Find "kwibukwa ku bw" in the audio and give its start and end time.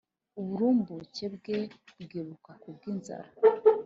1.99-2.81